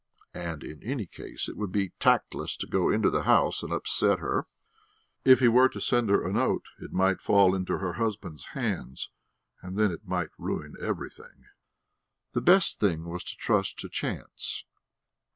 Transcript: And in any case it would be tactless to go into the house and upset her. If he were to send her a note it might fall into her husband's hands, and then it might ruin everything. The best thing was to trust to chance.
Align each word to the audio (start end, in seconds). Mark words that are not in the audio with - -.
And 0.33 0.63
in 0.63 0.81
any 0.81 1.05
case 1.05 1.47
it 1.47 1.55
would 1.57 1.71
be 1.71 1.89
tactless 1.99 2.57
to 2.57 2.65
go 2.65 2.89
into 2.89 3.11
the 3.11 3.21
house 3.21 3.61
and 3.61 3.71
upset 3.71 4.17
her. 4.17 4.47
If 5.23 5.41
he 5.41 5.47
were 5.47 5.69
to 5.69 5.79
send 5.79 6.09
her 6.09 6.25
a 6.27 6.33
note 6.33 6.65
it 6.79 6.91
might 6.91 7.21
fall 7.21 7.53
into 7.53 7.77
her 7.77 7.93
husband's 7.93 8.45
hands, 8.55 9.11
and 9.61 9.77
then 9.77 9.91
it 9.91 10.07
might 10.07 10.31
ruin 10.39 10.73
everything. 10.81 11.45
The 12.31 12.41
best 12.41 12.79
thing 12.79 13.09
was 13.09 13.23
to 13.25 13.37
trust 13.37 13.77
to 13.81 13.89
chance. 13.89 14.65